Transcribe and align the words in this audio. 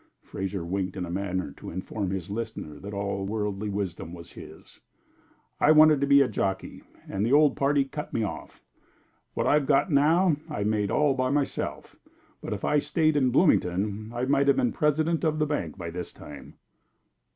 Fraser 0.23 0.65
winked 0.65 0.97
in 0.97 1.05
a 1.05 1.11
manner 1.11 1.51
to 1.57 1.69
inform 1.69 2.09
his 2.09 2.31
listener 2.31 2.79
that 2.79 2.91
all 2.91 3.23
worldly 3.23 3.69
wisdom 3.69 4.13
was 4.13 4.31
his. 4.31 4.79
"I 5.59 5.71
wanted 5.71 6.01
to 6.01 6.07
be 6.07 6.23
a 6.23 6.27
jockey, 6.27 6.81
and 7.07 7.23
the 7.23 7.33
old 7.33 7.55
party 7.55 7.85
cut 7.85 8.11
me 8.11 8.23
off. 8.23 8.63
What 9.35 9.45
I've 9.45 9.67
got 9.67 9.91
now, 9.91 10.37
I 10.49 10.63
made 10.63 10.89
all 10.89 11.13
by 11.13 11.29
myself, 11.29 11.97
but 12.41 12.51
if 12.51 12.65
I'd 12.65 12.81
stayed 12.81 13.15
in 13.15 13.29
Bloomington 13.29 14.11
I 14.11 14.25
might 14.25 14.47
have 14.47 14.57
been 14.57 14.71
president 14.71 15.23
of 15.23 15.37
the 15.37 15.45
bank 15.45 15.77
by 15.77 15.91
this 15.91 16.11
time." 16.11 16.55